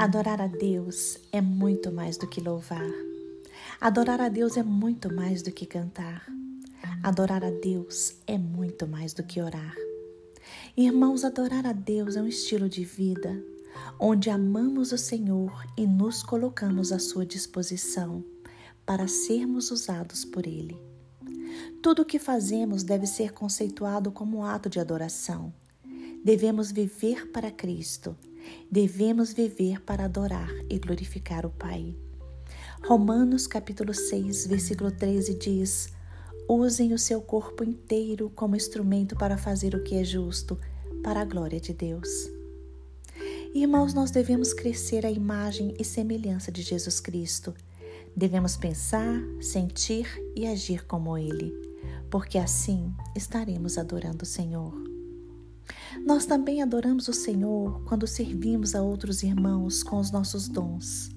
[0.00, 2.90] Adorar a Deus é muito mais do que louvar.
[3.78, 6.26] Adorar a Deus é muito mais do que cantar.
[7.02, 9.76] Adorar a Deus é muito mais do que orar.
[10.74, 13.44] Irmãos, adorar a Deus é um estilo de vida
[13.98, 18.24] onde amamos o Senhor e nos colocamos à sua disposição
[18.86, 20.80] para sermos usados por Ele.
[21.82, 25.52] Tudo o que fazemos deve ser conceituado como ato de adoração.
[26.24, 28.16] Devemos viver para Cristo
[28.70, 31.94] devemos viver para adorar e glorificar o Pai.
[32.86, 35.92] Romanos capítulo 6, versículo 13 diz:
[36.48, 40.58] Usem o seu corpo inteiro como instrumento para fazer o que é justo,
[41.02, 42.08] para a glória de Deus.
[43.54, 47.54] Irmãos, nós devemos crescer à imagem e semelhança de Jesus Cristo.
[48.16, 51.52] Devemos pensar, sentir e agir como Ele,
[52.10, 54.99] porque assim estaremos adorando o Senhor.
[56.04, 61.10] Nós também adoramos o Senhor quando servimos a outros irmãos com os nossos dons.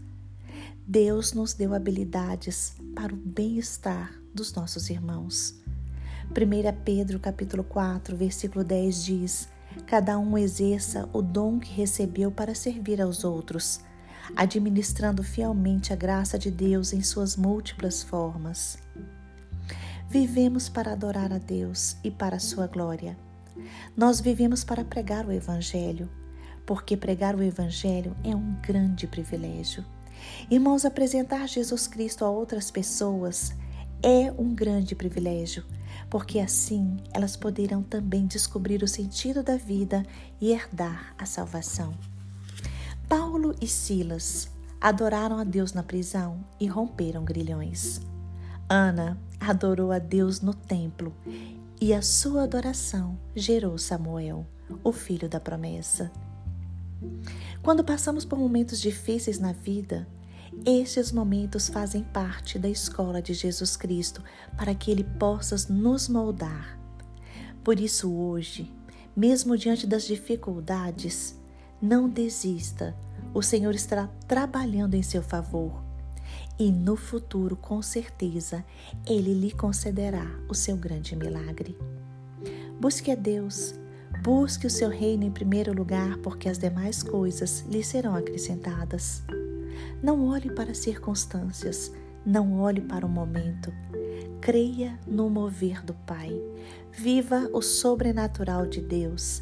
[0.85, 5.55] Deus nos deu habilidades para o bem-estar dos nossos irmãos.
[6.31, 9.49] 1 Pedro capítulo 4, versículo 10 diz:
[9.85, 13.79] Cada um exerça o dom que recebeu para servir aos outros,
[14.35, 18.77] administrando fielmente a graça de Deus em suas múltiplas formas.
[20.09, 23.17] Vivemos para adorar a Deus e para a sua glória.
[23.95, 26.09] Nós vivemos para pregar o Evangelho,
[26.65, 29.85] porque pregar o Evangelho é um grande privilégio.
[30.49, 33.53] Irmãos, apresentar Jesus Cristo a outras pessoas
[34.01, 35.63] é um grande privilégio,
[36.09, 40.03] porque assim elas poderão também descobrir o sentido da vida
[40.39, 41.93] e herdar a salvação.
[43.07, 48.01] Paulo e Silas adoraram a Deus na prisão e romperam grilhões.
[48.69, 49.17] Ana
[49.49, 51.13] adorou a Deus no templo
[51.79, 54.47] e a sua adoração gerou Samuel,
[54.83, 56.11] o filho da promessa.
[57.61, 60.07] Quando passamos por momentos difíceis na vida,
[60.65, 64.23] estes momentos fazem parte da escola de Jesus Cristo
[64.57, 66.79] para que Ele possa nos moldar.
[67.63, 68.71] Por isso, hoje,
[69.15, 71.37] mesmo diante das dificuldades,
[71.81, 72.95] não desista.
[73.33, 75.82] O Senhor está trabalhando em seu favor
[76.57, 78.63] e no futuro, com certeza,
[79.07, 81.77] Ele lhe concederá o seu grande milagre.
[82.79, 83.73] Busque a Deus,
[84.21, 89.23] busque o seu reino em primeiro lugar, porque as demais coisas lhe serão acrescentadas.
[90.01, 91.91] Não olhe para as circunstâncias,
[92.25, 93.73] não olhe para o momento.
[94.39, 96.31] Creia no mover do Pai.
[96.91, 99.41] Viva o sobrenatural de Deus.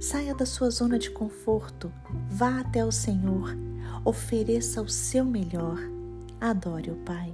[0.00, 1.92] Saia da sua zona de conforto,
[2.28, 3.56] vá até o Senhor,
[4.04, 5.78] ofereça o seu melhor
[6.40, 7.32] adore o Pai.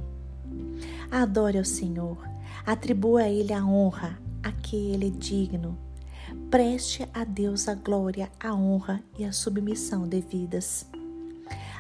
[1.10, 2.19] Adore ao Senhor,
[2.66, 5.78] atribua a Ele a honra, a que Ele é digno.
[6.50, 10.87] Preste a Deus a glória, a honra e a submissão devidas.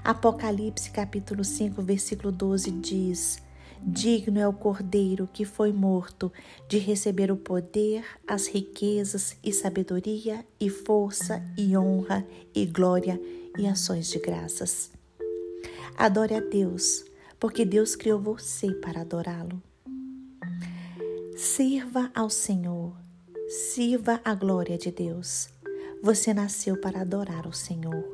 [0.02, 3.42] Apocalipse capítulo 5, versículo 12 diz:
[3.82, 6.30] Digno é o Cordeiro que foi morto
[6.68, 13.20] de receber o poder, as riquezas e sabedoria e força e honra e glória
[13.58, 14.90] e ações de graças.
[15.96, 17.04] Adore a Deus,
[17.38, 19.62] porque Deus criou você para adorá-lo.
[21.36, 22.96] Sirva ao Senhor,
[23.48, 25.48] sirva a glória de Deus.
[26.02, 28.04] Você nasceu para adorar o Senhor.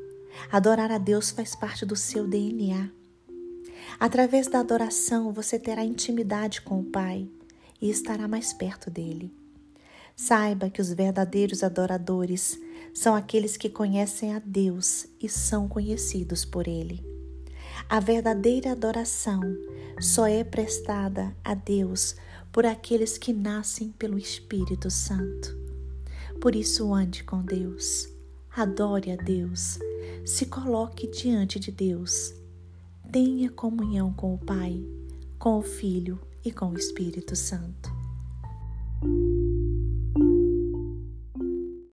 [0.50, 2.90] Adorar a Deus faz parte do seu DNA.
[3.98, 7.28] Através da adoração, você terá intimidade com o Pai
[7.80, 9.34] e estará mais perto dele.
[10.16, 12.60] Saiba que os verdadeiros adoradores
[12.92, 17.09] são aqueles que conhecem a Deus e são conhecidos por Ele.
[17.90, 19.40] A verdadeira adoração
[20.00, 22.14] só é prestada a Deus
[22.52, 25.58] por aqueles que nascem pelo Espírito Santo.
[26.40, 28.08] Por isso, ande com Deus,
[28.56, 29.80] adore a Deus,
[30.24, 32.32] se coloque diante de Deus,
[33.10, 34.80] tenha comunhão com o Pai,
[35.36, 37.89] com o Filho e com o Espírito Santo.